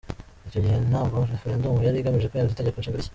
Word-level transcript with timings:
Icyo 0.47 0.59
gihe 0.63 0.77
na 0.91 1.01
bwo 1.07 1.17
Referendumu 1.31 1.79
yari 1.85 1.97
igamije 1.99 2.29
kwemeza 2.29 2.53
Itegeko 2.55 2.77
Nshinga 2.79 2.97
rishya. 2.99 3.09